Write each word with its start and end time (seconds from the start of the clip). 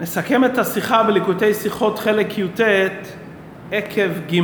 נסכם 0.00 0.44
את 0.44 0.58
השיחה 0.58 1.02
בליקוטי 1.02 1.54
שיחות 1.54 1.98
חלק 1.98 2.38
י"ט 2.38 2.60
עקב 3.72 4.10
ג'. 4.32 4.40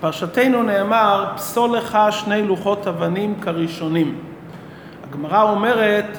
פרשתנו 0.00 0.62
נאמר, 0.62 1.32
פסול 1.36 1.76
לך 1.76 1.98
שני 2.10 2.42
לוחות 2.42 2.86
אבנים 2.86 3.40
כראשונים. 3.40 4.18
הגמרא 5.08 5.42
אומרת, 5.42 6.18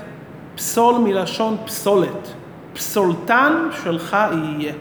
פסול 0.55 0.95
מלשון 1.03 1.57
פסולת, 1.65 2.33
פסולתן 2.73 3.67
שלך 3.83 4.17
יהיה. 4.31 4.73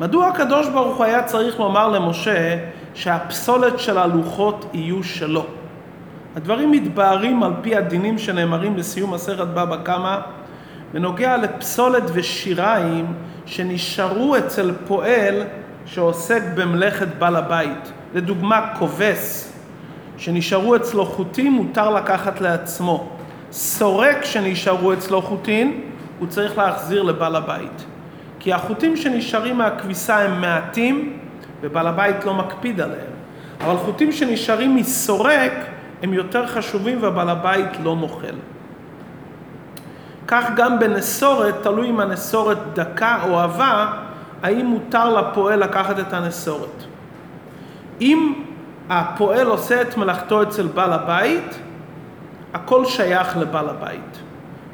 מדוע 0.00 0.26
הקדוש 0.26 0.68
ברוך 0.68 0.96
הוא 0.96 1.04
היה 1.04 1.22
צריך 1.22 1.60
לומר 1.60 1.88
למשה 1.88 2.58
שהפסולת 2.94 3.78
של 3.78 3.98
הלוחות 3.98 4.66
יהיו 4.74 5.04
שלו? 5.04 5.46
הדברים 6.36 6.70
מתבהרים 6.70 7.42
על 7.42 7.52
פי 7.62 7.76
הדינים 7.76 8.18
שנאמרים 8.18 8.76
בסיום 8.76 9.14
מסכת 9.14 9.46
בבא 9.46 9.76
קמא 9.76 10.18
בנוגע 10.92 11.36
לפסולת 11.36 12.02
ושיריים 12.12 13.06
שנשארו 13.46 14.36
אצל 14.36 14.72
פועל 14.86 15.42
שעוסק 15.86 16.42
במלאכת 16.54 17.08
בעל 17.18 17.36
הבית. 17.36 17.92
לדוגמה, 18.14 18.74
כובס 18.78 19.52
שנשארו 20.18 20.76
אצלו 20.76 21.06
חוטים 21.06 21.52
מותר 21.52 21.90
לקחת 21.90 22.40
לעצמו. 22.40 23.08
סורק 23.52 24.24
שנשארו 24.24 24.92
אצלו 24.92 25.22
חוטים 25.22 25.80
הוא 26.18 26.28
צריך 26.28 26.58
להחזיר 26.58 27.02
לבעל 27.02 27.36
הבית. 27.36 27.84
כי 28.40 28.52
החוטים 28.52 28.96
שנשארים 28.96 29.58
מהכביסה 29.58 30.18
הם 30.18 30.40
מעטים 30.40 31.18
ובעל 31.60 31.86
הבית 31.86 32.24
לא 32.24 32.34
מקפיד 32.34 32.80
עליהם. 32.80 33.12
אבל 33.60 33.76
חוטים 33.76 34.12
שנשארים 34.12 34.76
מסורק 34.76 35.52
הם 36.02 36.14
יותר 36.14 36.46
חשובים 36.46 36.98
ובעל 37.02 37.28
הבית 37.28 37.68
לא 37.82 37.96
מוחל. 37.96 38.34
כך 40.28 40.44
גם 40.56 40.78
בנסורת, 40.78 41.54
תלוי 41.62 41.90
אם 41.90 42.00
הנסורת 42.00 42.58
דקה 42.74 43.18
או 43.28 43.40
עבה, 43.40 43.92
האם 44.42 44.66
מותר 44.66 45.20
לפועל 45.20 45.58
לקחת 45.58 45.98
את 45.98 46.12
הנסורת. 46.12 46.84
אם 48.00 48.32
הפועל 48.90 49.46
עושה 49.46 49.82
את 49.82 49.96
מלאכתו 49.96 50.42
אצל 50.42 50.66
בעל 50.66 50.92
הבית, 50.92 51.58
הכל 52.54 52.84
שייך 52.84 53.36
לבעל 53.36 53.68
הבית. 53.68 54.18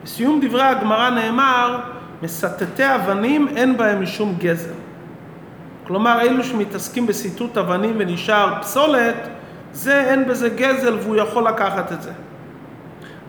בסיום 0.04 0.40
דברי 0.42 0.62
הגמרא 0.62 1.10
נאמר, 1.10 1.78
מסטטי 2.22 2.94
אבנים 2.94 3.48
אין 3.56 3.76
בהם 3.76 4.02
משום 4.02 4.34
גזל. 4.38 4.74
כלומר, 5.86 6.20
אלו 6.20 6.44
שמתעסקים 6.44 7.06
בסיטוט 7.06 7.58
אבנים 7.58 7.94
ונשאר 7.98 8.54
פסולת, 8.60 9.28
זה 9.72 10.00
אין 10.00 10.28
בזה 10.28 10.48
גזל 10.48 10.98
והוא 10.98 11.16
יכול 11.16 11.48
לקחת 11.48 11.92
את 11.92 12.02
זה. 12.02 12.12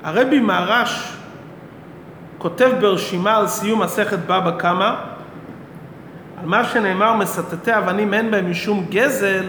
הרבי 0.03 0.39
מהרש 0.39 1.17
כותב 2.45 2.71
ברשימה 2.81 3.37
על 3.37 3.47
סיום 3.47 3.81
מסכת 3.81 4.19
בבא 4.19 4.51
קמא, 4.57 4.93
על 6.41 6.45
מה 6.45 6.63
שנאמר 6.63 7.13
מסטטי 7.13 7.77
אבנים 7.77 8.13
אין 8.13 8.31
בהם 8.31 8.51
משום 8.51 8.85
גזל, 8.89 9.43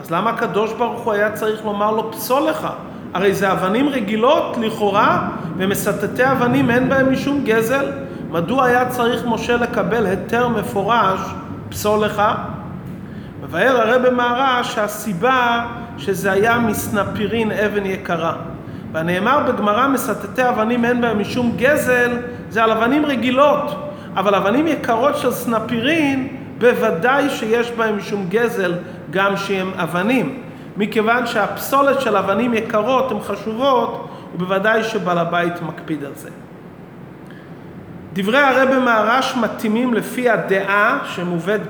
אז 0.00 0.10
למה 0.10 0.30
הקדוש 0.30 0.72
ברוך 0.72 1.00
הוא 1.00 1.12
היה 1.12 1.32
צריך 1.32 1.64
לומר 1.64 1.90
לו 1.90 2.12
פסול 2.12 2.42
לך? 2.42 2.68
הרי 3.14 3.34
זה 3.34 3.52
אבנים 3.52 3.88
רגילות 3.88 4.56
לכאורה, 4.60 5.28
ומסטטי 5.56 6.30
אבנים 6.32 6.70
אין 6.70 6.88
בהם 6.88 7.12
משום 7.12 7.44
גזל. 7.44 7.92
מדוע 8.30 8.64
היה 8.64 8.88
צריך 8.88 9.26
משה 9.26 9.56
לקבל 9.56 10.06
היתר 10.06 10.48
מפורש 10.48 11.20
פסול 11.68 12.04
לך? 12.04 12.22
מבאר 13.42 13.80
הרב 13.80 14.10
מהר"ש 14.10 14.74
שהסיבה 14.74 15.66
שזה 15.98 16.32
היה 16.32 16.58
מסנפירין 16.58 17.52
אבן 17.52 17.86
יקרה. 17.86 18.36
והנאמר 18.96 19.40
בגמרא 19.48 19.88
מסטטי 19.88 20.48
אבנים 20.48 20.84
אין 20.84 21.00
בהם 21.00 21.20
משום 21.20 21.52
גזל, 21.56 22.18
זה 22.50 22.64
על 22.64 22.70
אבנים 22.70 23.06
רגילות. 23.06 23.92
אבל 24.16 24.34
אבנים 24.34 24.66
יקרות 24.66 25.16
של 25.16 25.30
סנפירין, 25.30 26.36
בוודאי 26.58 27.30
שיש 27.30 27.70
בהם 27.70 27.96
משום 27.96 28.26
גזל 28.28 28.74
גם 29.10 29.36
שהם 29.36 29.70
אבנים. 29.76 30.42
מכיוון 30.76 31.26
שהפסולת 31.26 32.00
של 32.00 32.16
אבנים 32.16 32.54
יקרות 32.54 33.10
הן 33.10 33.20
חשובות, 33.20 34.08
ובוודאי 34.34 34.84
שבעל 34.84 35.18
הבית 35.18 35.62
מקפיד 35.62 36.04
על 36.04 36.12
זה. 36.14 36.30
דברי 38.12 38.38
הרבי 38.38 38.78
מהר"ש 38.78 39.36
מתאימים 39.36 39.94
לפי 39.94 40.30
הדעה 40.30 40.98
שמובאת 41.04 41.60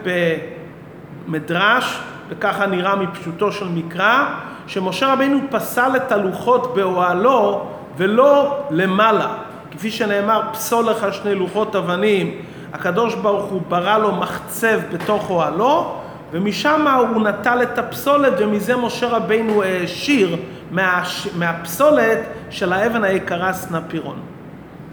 במדרש, 1.29 2.01
וככה 2.29 2.67
נראה 2.67 2.97
מפשוטו 2.97 3.53
של 3.53 3.69
מקרא, 3.69 4.27
שמשה 4.67 5.13
רבינו 5.13 5.39
פסל 5.51 5.97
את 5.97 6.13
הלוחות 6.13 6.75
באוהלו 6.75 7.67
ולא 7.97 8.59
למעלה. 8.71 9.29
כפי 9.71 9.91
שנאמר, 9.91 10.43
פסול 10.53 10.91
לך 10.91 11.07
שני 11.15 11.35
לוחות 11.35 11.77
אבנים, 11.77 12.35
הקדוש 12.73 13.15
ברוך 13.15 13.45
הוא 13.45 13.61
ברא 13.69 13.99
לו 13.99 14.13
מחצב 14.13 14.79
בתוך 14.93 15.31
אוהלו, 15.31 15.95
ומשם 16.33 16.87
הוא 16.89 17.23
נטל 17.23 17.63
את 17.63 17.79
הפסולת, 17.79 18.33
ומזה 18.39 18.77
משה 18.77 19.09
רבינו 19.09 19.63
העשיר 19.63 20.37
מה, 20.71 21.03
מהפסולת 21.37 22.19
של 22.51 22.73
האבן 22.73 23.05
היקרה 23.05 23.53
סנפירון. 23.53 24.17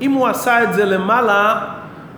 אם 0.02 0.12
הוא 0.12 0.28
עשה 0.28 0.64
את 0.64 0.74
זה 0.74 0.86
למעלה, 0.86 1.62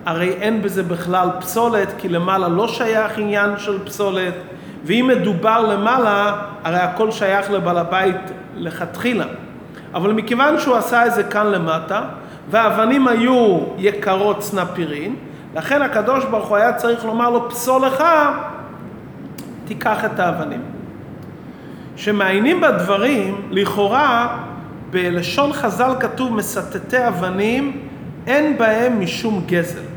הרי 0.05 0.29
אין 0.29 0.61
בזה 0.61 0.83
בכלל 0.83 1.29
פסולת, 1.39 1.93
כי 1.97 2.09
למעלה 2.09 2.47
לא 2.47 2.67
שייך 2.67 3.17
עניין 3.17 3.57
של 3.57 3.85
פסולת, 3.85 4.33
ואם 4.83 5.07
מדובר 5.07 5.61
למעלה, 5.61 6.35
הרי 6.63 6.77
הכל 6.77 7.11
שייך 7.11 7.51
לבעל 7.51 7.77
הבית 7.77 8.21
לכתחילה. 8.55 9.25
אבל 9.93 10.11
מכיוון 10.11 10.59
שהוא 10.59 10.75
עשה 10.75 11.05
את 11.05 11.13
זה 11.13 11.23
כאן 11.23 11.47
למטה, 11.47 12.01
והאבנים 12.49 13.07
היו 13.07 13.59
יקרות 13.77 14.43
סנפירין, 14.43 15.15
לכן 15.55 15.81
הקדוש 15.81 16.25
ברוך 16.25 16.47
הוא 16.47 16.57
היה 16.57 16.73
צריך 16.73 17.05
לומר 17.05 17.29
לו, 17.29 17.49
פסול 17.49 17.85
לך, 17.85 18.03
תיקח 19.65 20.05
את 20.05 20.19
האבנים. 20.19 20.61
שמעיינים 21.95 22.61
בדברים, 22.61 23.41
לכאורה, 23.51 24.37
בלשון 24.89 25.53
חז"ל 25.53 25.91
כתוב 25.99 26.33
מסטטי 26.33 27.07
אבנים, 27.07 27.81
אין 28.27 28.57
בהם 28.57 28.99
משום 28.99 29.43
גזל. 29.45 29.94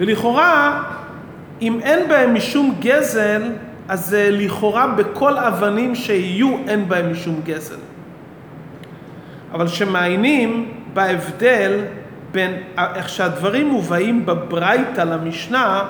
ולכאורה, 0.00 0.82
אם 1.62 1.80
אין 1.82 2.08
בהם 2.08 2.34
משום 2.34 2.74
גזל, 2.80 3.42
אז 3.88 4.16
לכאורה 4.30 4.86
בכל 4.86 5.38
אבנים 5.38 5.94
שיהיו 5.94 6.56
אין 6.68 6.88
בהם 6.88 7.12
משום 7.12 7.40
גזל. 7.44 7.76
אבל 9.52 9.66
כשמעיינים 9.66 10.72
בהבדל 10.92 11.80
בין 12.32 12.56
איך 12.94 13.08
שהדברים 13.08 13.68
מובאים 13.68 14.26
בברייתא 14.26 15.00
למשנה, 15.00 15.84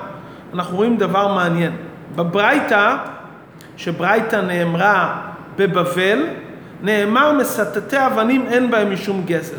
אנחנו 0.55 0.77
רואים 0.77 0.97
דבר 0.97 1.35
מעניין. 1.35 1.73
בברייתא, 2.17 2.97
שברייתא 3.77 4.37
נאמרה 4.37 5.21
בבבל, 5.57 6.27
נאמר 6.83 7.33
מסטטי 7.33 8.07
אבנים 8.07 8.47
אין 8.47 8.71
בהם 8.71 8.93
משום 8.93 9.23
גזל. 9.27 9.57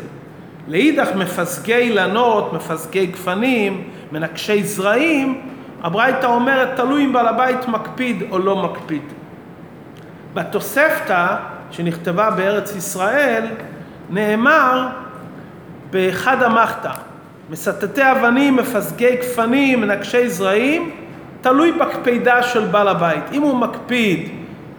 לאידך 0.68 1.08
מפסגי 1.16 1.74
אילנות, 1.74 2.52
מפסגי 2.52 3.06
גפנים, 3.06 3.84
מנקשי 4.12 4.64
זרעים, 4.64 5.40
הברייתא 5.82 6.26
אומרת 6.26 6.76
תלוי 6.76 7.04
אם 7.04 7.12
בעל 7.12 7.28
הבית 7.28 7.68
מקפיד 7.68 8.22
או 8.30 8.38
לא 8.38 8.56
מקפיד. 8.62 9.02
בתוספתא 10.34 11.36
שנכתבה 11.70 12.30
בארץ 12.30 12.76
ישראל 12.76 13.46
נאמר 14.10 14.88
באחד 15.90 16.42
המחתא, 16.42 16.90
מסטטי 17.50 18.10
אבנים, 18.10 18.56
מפסגי 18.56 19.16
גפנים, 19.16 19.80
מנקשי 19.80 20.28
זרעים, 20.28 20.90
תלוי 21.40 21.72
בקפידה 21.72 22.42
של 22.42 22.66
בעל 22.66 22.88
הבית. 22.88 23.24
אם 23.32 23.42
הוא 23.42 23.56
מקפיד, 23.56 24.28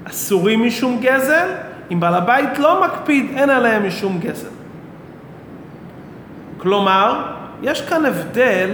אסורים 0.10 0.66
משום 0.68 1.00
גזל, 1.02 1.48
אם 1.92 2.00
בעל 2.00 2.16
הבית 2.16 2.60
לא 2.60 2.84
מקפיד, 2.86 3.32
אין 3.38 3.50
עליהם 3.50 3.88
משום 3.88 4.20
גזל. 4.20 4.50
כלומר, 6.58 7.24
יש 7.62 7.81
כאן 7.81 8.06
הבדל 8.06 8.69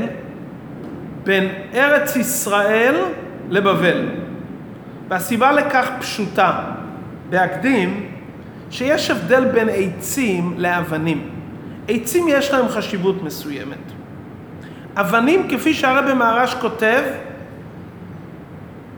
בין 1.29 1.49
ארץ 1.73 2.15
ישראל 2.15 2.95
לבבל. 3.49 4.09
והסיבה 5.09 5.51
לכך 5.51 5.89
פשוטה. 5.99 6.61
בהקדים, 7.29 8.11
שיש 8.71 9.11
הבדל 9.11 9.45
בין 9.45 9.69
עצים 9.71 10.53
לאבנים. 10.57 11.29
עצים 11.87 12.25
יש 12.29 12.51
להם 12.51 12.67
חשיבות 12.67 13.23
מסוימת. 13.23 13.77
אבנים, 14.95 15.47
כפי 15.49 15.73
שהרבי 15.73 16.13
מהר"ש 16.13 16.53
כותב, 16.53 17.01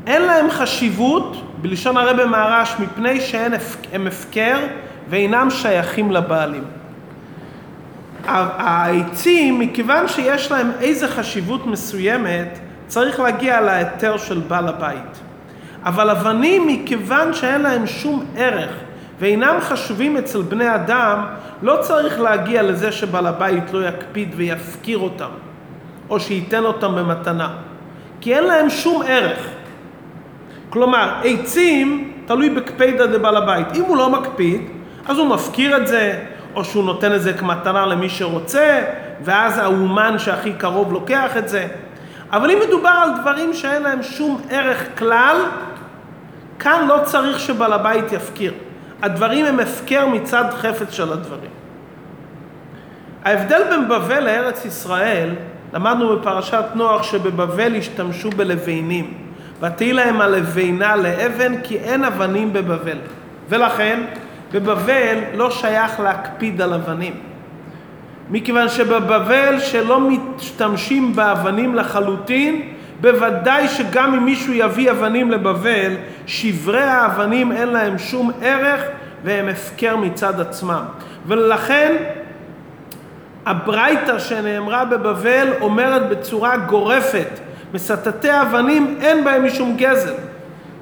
אין 0.07 0.21
להם 0.21 0.49
חשיבות, 0.49 1.57
בלשון 1.61 1.97
הרבי 1.97 2.25
מהר"ש, 2.25 2.75
מפני 2.79 3.21
שהם 3.21 4.07
הפקר 4.07 4.57
ואינם 5.09 5.49
שייכים 5.49 6.11
לבעלים. 6.11 6.63
העצים, 8.25 9.59
מכיוון 9.59 10.07
שיש 10.07 10.51
להם 10.51 10.71
איזה 10.79 11.07
חשיבות 11.07 11.67
מסוימת, 11.67 12.59
צריך 12.87 13.19
להגיע 13.19 13.61
להיתר 13.61 14.17
של 14.17 14.39
בעל 14.47 14.67
הבית. 14.67 15.19
אבל 15.83 16.09
אבנים, 16.09 16.67
מכיוון 16.67 17.33
שאין 17.33 17.61
להם 17.61 17.87
שום 17.87 18.25
ערך 18.35 18.71
ואינם 19.19 19.55
חשובים 19.61 20.17
אצל 20.17 20.41
בני 20.41 20.75
אדם, 20.75 21.25
לא 21.61 21.77
צריך 21.81 22.19
להגיע 22.19 22.61
לזה 22.63 22.91
שבעל 22.91 23.27
הבית 23.27 23.73
לא 23.73 23.87
יקפיד 23.87 24.29
ויפקיר 24.35 24.97
אותם. 24.97 25.29
או 26.09 26.19
שייתן 26.19 26.65
אותם 26.65 26.95
במתנה. 26.95 27.49
כי 28.21 28.35
אין 28.35 28.43
להם 28.43 28.69
שום 28.69 29.01
ערך. 29.07 29.47
כלומר, 30.69 31.13
עצים 31.23 32.11
תלוי 32.25 32.49
בקפידא 32.49 33.05
דבעל 33.05 33.37
הבית. 33.37 33.67
אם 33.75 33.81
הוא 33.81 33.97
לא 33.97 34.09
מקפיד, 34.09 34.61
אז 35.07 35.17
הוא 35.17 35.27
מפקיר 35.27 35.77
את 35.77 35.87
זה, 35.87 36.19
או 36.55 36.65
שהוא 36.65 36.83
נותן 36.83 37.13
את 37.13 37.21
זה 37.21 37.33
כמתנה 37.33 37.85
למי 37.85 38.09
שרוצה, 38.09 38.81
ואז 39.21 39.57
האומן 39.57 40.19
שהכי 40.19 40.53
קרוב 40.53 40.93
לוקח 40.93 41.37
את 41.37 41.49
זה. 41.49 41.67
אבל 42.31 42.51
אם 42.51 42.57
מדובר 42.67 42.89
על 42.89 43.09
דברים 43.21 43.53
שאין 43.53 43.83
להם 43.83 44.03
שום 44.03 44.41
ערך 44.49 44.87
כלל, 44.97 45.35
כאן 46.59 46.87
לא 46.87 46.99
צריך 47.03 47.39
שבעל 47.39 47.73
הבית 47.73 48.11
יפקיר. 48.11 48.53
הדברים 49.01 49.45
הם 49.45 49.59
הפקר 49.59 50.05
מצד 50.05 50.45
חפץ 50.51 50.93
של 50.93 51.13
הדברים. 51.13 51.49
ההבדל 53.25 53.61
בין 53.69 53.87
בבל 53.89 54.19
לארץ 54.19 54.65
ישראל, 54.65 55.29
למדנו 55.73 56.15
בפרשת 56.15 56.65
נוח 56.75 57.03
שבבבל 57.03 57.75
השתמשו 57.75 58.29
בלבנים. 58.29 59.13
ותהי 59.61 59.93
להם 59.93 60.21
הלבנה 60.21 60.95
לאבן 60.95 61.61
כי 61.61 61.77
אין 61.77 62.03
אבנים 62.03 62.53
בבבל. 62.53 62.97
ולכן 63.49 64.03
בבבל 64.53 65.17
לא 65.33 65.51
שייך 65.51 65.99
להקפיד 65.99 66.61
על 66.61 66.73
אבנים. 66.73 67.13
מכיוון 68.29 68.69
שבבבל 68.69 69.59
שלא 69.59 69.99
משתמשים 69.99 71.15
באבנים 71.15 71.75
לחלוטין, 71.75 72.61
בוודאי 73.01 73.67
שגם 73.67 74.13
אם 74.13 74.25
מישהו 74.25 74.53
יביא 74.53 74.91
אבנים 74.91 75.31
לבבל, 75.31 75.91
שברי 76.25 76.83
האבנים 76.83 77.51
אין 77.51 77.69
להם 77.69 77.97
שום 77.97 78.31
ערך 78.41 78.81
והם 79.23 79.47
הפקר 79.47 79.95
מצד 79.95 80.39
עצמם. 80.39 80.83
ולכן 81.27 81.95
הברייתא 83.45 84.19
שנאמרה 84.19 84.85
בבבל 84.85 85.47
אומרת 85.61 86.09
בצורה 86.09 86.57
גורפת, 86.57 87.39
מסטטי 87.73 88.41
אבנים 88.41 88.97
אין 89.01 89.23
בהם 89.23 89.45
משום 89.45 89.77
גזל. 89.77 90.13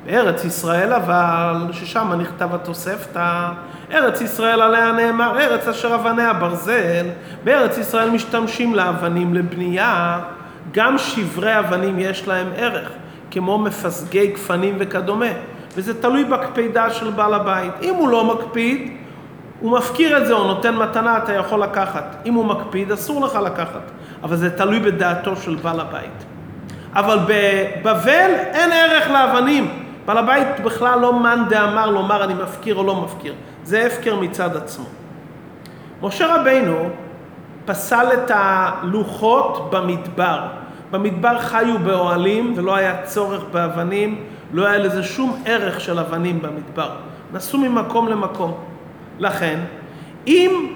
בארץ 0.05 0.45
ישראל 0.45 0.93
אבל, 0.93 1.55
ששם 1.71 2.13
נכתב 2.19 2.55
התוספתא, 2.55 3.49
ארץ 3.91 4.21
ישראל 4.21 4.61
עליה 4.61 4.91
נאמר, 4.91 5.39
ארץ 5.39 5.67
אשר 5.67 5.95
אבניה 5.95 6.33
ברזל, 6.33 7.05
בארץ 7.43 7.77
ישראל 7.77 8.09
משתמשים 8.09 8.75
לאבנים 8.75 9.33
לבנייה, 9.33 10.19
גם 10.71 10.97
שברי 10.97 11.59
אבנים 11.59 11.99
יש 11.99 12.27
להם 12.27 12.47
ערך, 12.55 12.89
כמו 13.31 13.57
מפסגי 13.57 14.27
גפנים 14.27 14.75
וכדומה, 14.79 15.25
וזה 15.75 16.01
תלוי 16.01 16.23
בקפידה 16.23 16.89
של 16.89 17.09
בעל 17.09 17.33
הבית. 17.33 17.73
אם 17.81 17.93
הוא 17.93 18.09
לא 18.09 18.25
מקפיד, 18.35 18.91
הוא 19.59 19.77
מפקיר 19.77 20.17
את 20.17 20.27
זה 20.27 20.33
או 20.33 20.47
נותן 20.47 20.75
מתנה, 20.75 21.17
אתה 21.17 21.33
יכול 21.33 21.63
לקחת. 21.63 22.15
אם 22.25 22.33
הוא 22.33 22.45
מקפיד, 22.45 22.91
אסור 22.91 23.25
לך 23.25 23.35
לקחת, 23.35 23.91
אבל 24.23 24.35
זה 24.35 24.57
תלוי 24.57 24.79
בדעתו 24.79 25.35
של 25.35 25.55
בעל 25.55 25.79
הבית. 25.79 26.25
אבל 26.93 27.17
בבבל 27.27 28.31
אין 28.53 28.71
ערך 28.71 29.09
לאבנים. 29.09 29.88
בעל 30.09 30.17
הבית 30.17 30.59
בכלל 30.63 30.99
לא 30.99 31.19
מאן 31.19 31.43
דאמר 31.49 31.89
לומר 31.89 32.23
אני 32.23 32.33
מפקיר 32.33 32.75
או 32.75 32.83
לא 32.83 32.95
מפקיר. 32.95 33.33
זה 33.63 33.85
הפקר 33.85 34.15
מצד 34.15 34.57
עצמו. 34.57 34.85
משה 36.01 36.35
רבינו 36.35 36.89
פסל 37.65 38.07
את 38.13 38.31
הלוחות 38.33 39.69
במדבר. 39.71 40.47
במדבר 40.91 41.39
חיו 41.39 41.79
באוהלים 41.79 42.53
ולא 42.55 42.75
היה 42.75 43.01
צורך 43.03 43.43
באבנים, 43.51 44.23
לא 44.53 44.65
היה 44.65 44.77
לזה 44.77 45.03
שום 45.03 45.41
ערך 45.45 45.81
של 45.81 45.99
אבנים 45.99 46.41
במדבר. 46.41 46.89
נסעו 47.33 47.59
ממקום 47.59 48.07
למקום. 48.07 48.53
לכן, 49.19 49.59
אם 50.27 50.73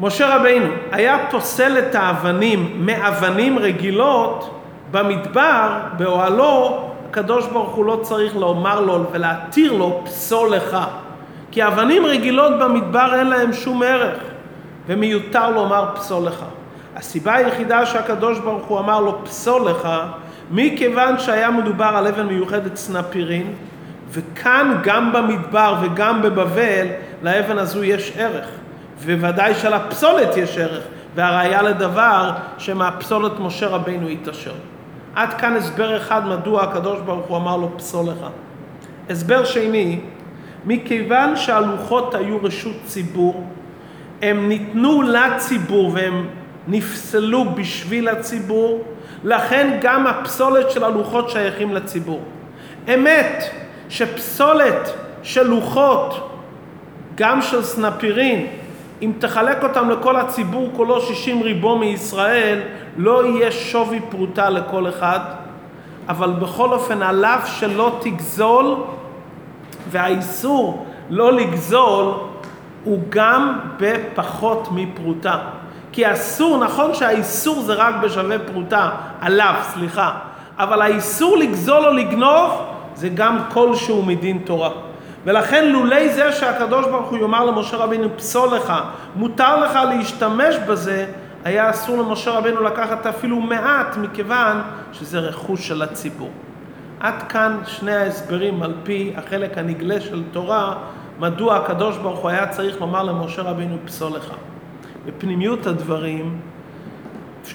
משה 0.00 0.36
רבינו 0.36 0.66
היה 0.92 1.18
פוסל 1.30 1.78
את 1.78 1.94
האבנים 1.94 2.86
מאבנים 2.86 3.58
רגילות 3.58 4.60
במדבר, 4.90 5.78
באוהלו, 5.96 6.85
הקדוש 7.16 7.46
ברוך 7.46 7.74
הוא 7.74 7.84
לא 7.84 8.00
צריך 8.02 8.36
לומר 8.36 8.80
לו 8.80 9.04
ולהתיר 9.12 9.72
לו 9.72 10.00
פסול 10.04 10.54
לך. 10.54 10.76
כי 11.50 11.66
אבנים 11.66 12.06
רגילות 12.06 12.52
במדבר 12.58 13.14
אין 13.14 13.26
להם 13.26 13.52
שום 13.52 13.82
ערך, 13.82 14.18
ומיותר 14.86 15.50
לומר 15.50 15.90
פסול 15.94 16.26
לך. 16.26 16.44
הסיבה 16.96 17.34
היחידה 17.34 17.86
שהקדוש 17.86 18.38
ברוך 18.38 18.66
הוא 18.66 18.78
אמר 18.78 19.00
לו 19.00 19.24
פסול 19.24 19.70
לך, 19.70 19.88
מכיוון 20.50 21.18
שהיה 21.18 21.50
מדובר 21.50 21.84
על 21.96 22.06
אבן 22.06 22.26
מיוחדת 22.26 22.76
סנפירין, 22.76 23.54
וכאן 24.10 24.78
גם 24.82 25.12
במדבר 25.12 25.74
וגם 25.82 26.22
בבבל, 26.22 26.86
לאבן 27.22 27.58
הזו 27.58 27.84
יש 27.84 28.12
ערך. 28.16 28.46
וודאי 29.04 29.54
שלפסולת 29.54 30.36
יש 30.36 30.58
ערך, 30.58 30.82
והראיה 31.14 31.62
לדבר 31.62 32.30
שמהפסולת 32.58 33.32
משה 33.40 33.66
רבינו 33.66 34.10
יתעשר. 34.10 34.52
עד 35.16 35.34
כאן 35.34 35.56
הסבר 35.56 35.96
אחד 35.96 36.26
מדוע 36.26 36.62
הקדוש 36.62 37.00
ברוך 37.00 37.26
הוא 37.26 37.36
אמר 37.36 37.56
לו 37.56 37.70
פסול 37.78 38.06
לך. 38.08 38.26
הסבר 39.10 39.44
שני, 39.44 40.00
מכיוון 40.64 41.36
שהלוחות 41.36 42.14
היו 42.14 42.38
רשות 42.42 42.76
ציבור, 42.84 43.46
הם 44.22 44.48
ניתנו 44.48 45.02
לציבור 45.02 45.90
והם 45.94 46.26
נפסלו 46.68 47.44
בשביל 47.44 48.08
הציבור, 48.08 48.84
לכן 49.24 49.78
גם 49.82 50.06
הפסולת 50.06 50.70
של 50.70 50.84
הלוחות 50.84 51.30
שייכים 51.30 51.74
לציבור. 51.74 52.20
אמת 52.94 53.44
שפסולת 53.88 54.92
של 55.22 55.46
לוחות, 55.46 56.30
גם 57.14 57.42
של 57.42 57.62
סנפירין, 57.62 58.46
אם 59.02 59.12
תחלק 59.18 59.62
אותם 59.62 59.90
לכל 59.90 60.16
הציבור 60.16 60.70
כולו 60.76 61.00
60 61.00 61.42
ריבו 61.42 61.78
מישראל, 61.78 62.60
לא 62.96 63.26
יהיה 63.26 63.52
שווי 63.52 64.00
פרוטה 64.10 64.50
לכל 64.50 64.88
אחד, 64.88 65.20
אבל 66.08 66.30
בכל 66.30 66.72
אופן 66.72 67.02
עליו 67.02 67.40
שלא 67.44 67.98
תגזול, 68.00 68.74
והאיסור 69.90 70.86
לא 71.10 71.32
לגזול 71.32 72.14
הוא 72.84 72.98
גם 73.08 73.58
בפחות 73.78 74.68
מפרוטה. 74.72 75.38
כי 75.92 76.12
אסור, 76.12 76.58
נכון 76.58 76.94
שהאיסור 76.94 77.62
זה 77.62 77.74
רק 77.74 77.94
בשווה 78.02 78.38
פרוטה, 78.38 78.90
עליו, 79.20 79.54
סליחה, 79.62 80.12
אבל 80.58 80.82
האיסור 80.82 81.36
לגזול 81.36 81.86
או 81.86 81.90
לגנוב 81.90 82.62
זה 82.94 83.08
גם 83.08 83.38
כלשהו 83.52 84.02
מדין 84.02 84.38
תורה. 84.44 84.70
ולכן 85.26 85.72
לולי 85.72 86.14
זה 86.14 86.32
שהקדוש 86.32 86.86
ברוך 86.86 87.10
הוא 87.10 87.18
יאמר 87.18 87.44
למשה 87.44 87.76
רבינו 87.76 88.08
פסול 88.16 88.54
לך, 88.56 88.72
מותר 89.16 89.60
לך 89.60 89.78
להשתמש 89.88 90.56
בזה, 90.68 91.06
היה 91.44 91.70
אסור 91.70 91.96
למשה 91.96 92.30
רבינו 92.30 92.62
לקחת 92.62 93.06
אפילו 93.06 93.40
מעט 93.40 93.96
מכיוון 93.96 94.60
שזה 94.92 95.18
רכוש 95.18 95.68
של 95.68 95.82
הציבור. 95.82 96.30
עד 97.00 97.22
כאן 97.28 97.58
שני 97.66 97.94
ההסברים 97.94 98.62
על 98.62 98.74
פי 98.82 99.12
החלק 99.16 99.58
הנגלה 99.58 100.00
של 100.00 100.22
תורה, 100.32 100.74
מדוע 101.18 101.56
הקדוש 101.56 101.96
ברוך 101.96 102.18
הוא 102.18 102.30
היה 102.30 102.46
צריך 102.46 102.80
לומר 102.80 103.02
למשה 103.02 103.42
רבינו 103.42 103.76
פסול 103.84 104.12
לך. 104.12 104.30
בפנימיות 105.06 105.66
הדברים 105.66 106.38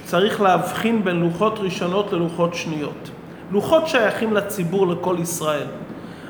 צריך 0.03 0.41
להבחין 0.41 1.03
בין 1.03 1.19
לוחות 1.19 1.59
ראשונות 1.59 2.13
ללוחות 2.13 2.53
שניות. 2.53 3.09
לוחות 3.51 3.87
שייכים 3.87 4.33
לציבור, 4.33 4.87
לכל 4.87 5.15
ישראל. 5.19 5.67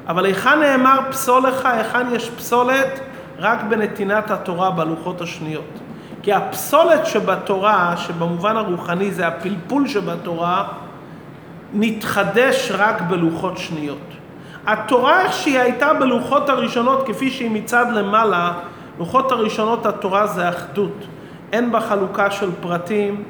אבל 0.08 0.26
היכן 0.26 0.60
נאמר 0.60 1.00
פסול 1.10 1.48
לך, 1.48 1.66
היכן 1.66 2.08
יש 2.12 2.30
פסולת? 2.30 3.00
רק 3.40 3.64
בנתינת 3.70 4.32
התורה 4.32 4.72
בלוחות 4.72 5.22
השניות. 5.22 5.80
כי 6.24 6.34
הפסולת 6.34 7.06
שבתורה, 7.06 7.94
שבמובן 7.98 8.58
הרוחני 8.58 9.12
זה 9.12 9.28
הפלפול 9.28 9.88
שבתורה, 9.88 10.64
נתחדש 11.74 12.72
רק 12.78 13.02
בלוחות 13.02 13.58
שניות. 13.58 13.98
התורה 14.68 15.22
איך 15.22 15.34
שהיא 15.34 15.60
הייתה 15.60 15.94
בלוחות 15.94 16.50
הראשונות, 16.50 17.08
כפי 17.08 17.30
שהיא 17.30 17.52
מצד 17.52 17.86
למעלה, 17.94 18.52
לוחות 19.00 19.32
הראשונות 19.32 19.86
התורה 19.86 20.28
זה 20.28 20.50
אחדות. 20.50 21.06
אין 21.52 21.72
בה 21.72 21.82
חלוקה 21.82 22.32
של 22.32 22.50
פרטים, 22.62 23.24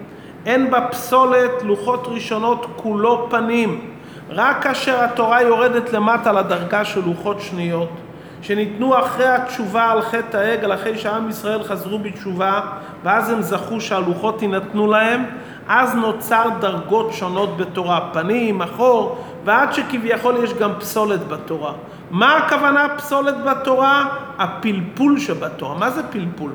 אין 0.45 0.71
בה 0.71 0.81
פסולת, 0.81 1.51
לוחות 1.63 2.07
ראשונות 2.07 2.65
כולו 2.75 3.27
פנים. 3.29 3.90
רק 4.31 4.63
כאשר 4.63 5.03
התורה 5.03 5.41
יורדת 5.41 5.93
למטה 5.93 6.31
לדרגה 6.31 6.85
של 6.85 7.01
לוחות 7.05 7.41
שניות, 7.41 7.89
שניתנו 8.41 8.99
אחרי 8.99 9.27
התשובה 9.27 9.91
על 9.91 10.01
חטא 10.01 10.37
העגל, 10.37 10.73
אחרי 10.73 10.97
שעם 10.97 11.29
ישראל 11.29 11.63
חזרו 11.63 11.99
בתשובה, 11.99 12.61
ואז 13.03 13.29
הם 13.29 13.41
זכו 13.41 13.81
שהלוחות 13.81 14.41
יינתנו 14.41 14.87
להם, 14.87 15.25
אז 15.67 15.95
נוצר 15.95 16.45
דרגות 16.59 17.13
שונות 17.13 17.57
בתורה, 17.57 18.09
פנים, 18.13 18.61
אחור, 18.61 19.17
ועד 19.45 19.73
שכביכול 19.73 20.35
יש 20.43 20.53
גם 20.53 20.71
פסולת 20.79 21.27
בתורה. 21.27 21.73
מה 22.11 22.37
הכוונה 22.37 22.87
פסולת 22.97 23.43
בתורה? 23.43 24.05
הפלפול 24.39 25.19
שבתורה. 25.19 25.77
מה 25.77 25.89
זה 25.89 26.03
פלפול? 26.03 26.51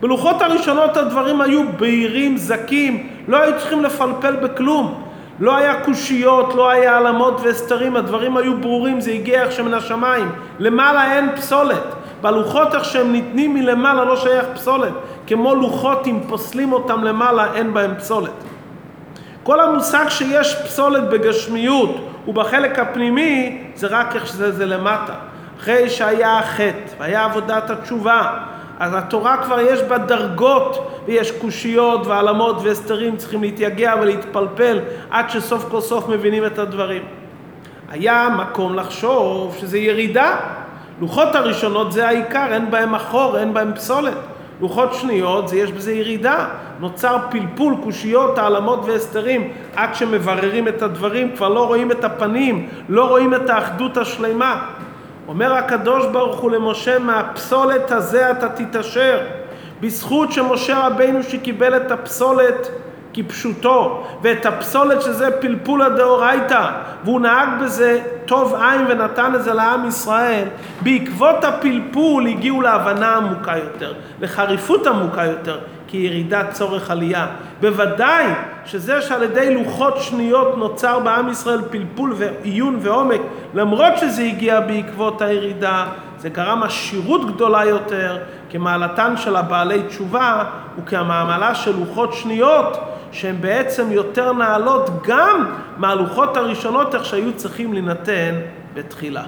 בלוחות 0.00 0.42
הראשונות 0.42 0.96
הדברים 0.96 1.40
היו 1.40 1.62
בהירים, 1.78 2.36
זכים, 2.36 3.08
לא 3.28 3.36
היו 3.36 3.58
צריכים 3.58 3.82
לפלפל 3.84 4.36
בכלום. 4.36 5.07
לא 5.40 5.56
היה 5.56 5.84
קושיות, 5.84 6.54
לא 6.54 6.70
היה 6.70 6.94
העלמות 6.94 7.40
והסתרים, 7.40 7.96
הדברים 7.96 8.36
היו 8.36 8.60
ברורים, 8.60 9.00
זה 9.00 9.10
הגיע 9.10 9.42
איך 9.42 9.52
שמן 9.52 9.74
השמיים. 9.74 10.32
למעלה 10.58 11.14
אין 11.14 11.36
פסולת. 11.36 11.94
בלוחות 12.20 12.74
איך 12.74 12.84
שהם 12.84 13.12
ניתנים 13.12 13.54
מלמעלה 13.54 14.04
לא 14.04 14.16
שייך 14.16 14.44
פסולת. 14.54 14.92
כמו 15.26 15.54
לוחות, 15.54 16.06
אם 16.06 16.20
פוסלים 16.28 16.72
אותם 16.72 17.04
למעלה, 17.04 17.54
אין 17.54 17.74
בהם 17.74 17.94
פסולת. 17.94 18.30
כל 19.42 19.60
המושג 19.60 20.04
שיש 20.08 20.54
פסולת 20.54 21.08
בגשמיות 21.08 21.96
ובחלק 22.28 22.78
הפנימי, 22.78 23.62
זה 23.74 23.86
רק 23.86 24.16
איך 24.16 24.26
שזה 24.26 24.52
זה 24.52 24.66
למטה. 24.66 25.14
אחרי 25.60 25.90
שהיה 25.90 26.38
החטא 26.38 26.94
והיה 26.98 27.24
עבודת 27.24 27.70
התשובה, 27.70 28.38
אז 28.78 28.94
התורה 28.94 29.36
כבר 29.36 29.60
יש 29.60 29.82
בה 29.82 29.98
דרגות 29.98 30.92
ויש 31.06 31.30
קושיות 31.30 32.06
והעלמות 32.06 32.56
והסתרים 32.62 33.16
צריכים 33.16 33.42
להתייגע 33.42 33.94
ולהתפלפל 34.00 34.78
עד 35.10 35.30
שסוף 35.30 35.64
כל 35.70 35.80
סוף 35.80 36.08
מבינים 36.08 36.44
את 36.44 36.58
הדברים. 36.58 37.02
היה 37.90 38.28
מקום 38.38 38.74
לחשוב 38.74 39.56
שזה 39.60 39.78
ירידה. 39.78 40.36
לוחות 41.00 41.34
הראשונות 41.34 41.92
זה 41.92 42.08
העיקר, 42.08 42.46
אין 42.50 42.70
בהם 42.70 42.94
אחור, 42.94 43.38
אין 43.38 43.54
בהם 43.54 43.72
פסולת. 43.74 44.16
לוחות 44.60 44.94
שניות, 44.94 45.48
זה 45.48 45.56
יש 45.56 45.72
בזה 45.72 45.92
ירידה. 45.92 46.48
נוצר 46.80 47.16
פלפול, 47.30 47.74
קושיות, 47.82 48.38
העלמות 48.38 48.80
והסתרים. 48.84 49.52
עד 49.76 49.94
שמבררים 49.94 50.68
את 50.68 50.82
הדברים, 50.82 51.36
כבר 51.36 51.48
לא 51.48 51.66
רואים 51.66 51.90
את 51.90 52.04
הפנים, 52.04 52.68
לא 52.88 53.08
רואים 53.08 53.34
את 53.34 53.50
האחדות 53.50 53.96
השלמה. 53.96 54.66
אומר 55.28 55.52
הקדוש 55.54 56.06
ברוך 56.06 56.40
הוא 56.40 56.50
למשה, 56.50 56.98
מהפסולת 56.98 57.90
הזה 57.90 58.30
אתה 58.30 58.48
תתעשר. 58.48 59.20
בזכות 59.80 60.32
שמשה 60.32 60.86
רבינו 60.86 61.22
שקיבל 61.22 61.76
את 61.76 61.90
הפסולת 61.90 62.68
כפשוטו, 63.14 64.06
ואת 64.22 64.46
הפסולת 64.46 65.02
שזה 65.02 65.30
פלפולה 65.40 65.88
דאורייתא, 65.88 66.70
והוא 67.04 67.20
נהג 67.20 67.48
בזה 67.62 68.00
טוב 68.26 68.54
עין 68.54 68.86
ונתן 68.88 69.32
את 69.34 69.44
זה 69.44 69.54
לעם 69.54 69.88
ישראל, 69.88 70.44
בעקבות 70.80 71.44
הפלפול 71.44 72.26
הגיעו 72.26 72.62
להבנה 72.62 73.16
עמוקה 73.16 73.56
יותר, 73.56 73.94
לחריפות 74.20 74.86
עמוקה 74.86 75.24
יותר, 75.24 75.58
כירידת 75.88 76.46
צורך 76.52 76.90
עלייה. 76.90 77.26
בוודאי 77.60 78.26
שזה 78.64 79.02
שעל 79.02 79.22
ידי 79.22 79.54
לוחות 79.54 79.96
שניות 80.00 80.56
נוצר 80.56 80.98
בעם 80.98 81.28
ישראל 81.28 81.60
פלפול 81.70 82.14
ועיון 82.16 82.78
ועומק, 82.80 83.20
למרות 83.54 83.98
שזה 83.98 84.22
הגיע 84.22 84.60
בעקבות 84.60 85.22
הירידה, 85.22 85.86
זה 86.18 86.28
גרם 86.28 86.62
עשירות 86.62 87.34
גדולה 87.34 87.64
יותר 87.64 88.18
כמעלתן 88.50 89.16
של 89.16 89.36
הבעלי 89.36 89.82
תשובה 89.82 90.44
וכמעמלה 90.78 91.54
של 91.54 91.78
לוחות 91.78 92.12
שניות 92.12 92.78
שהן 93.12 93.36
בעצם 93.40 93.92
יותר 93.92 94.32
נעלות 94.32 94.90
גם 95.06 95.46
מהלוחות 95.76 96.36
הראשונות 96.36 96.94
איך 96.94 97.04
שהיו 97.04 97.32
צריכים 97.36 97.72
להינתן 97.72 98.34
בתחילה. 98.74 99.22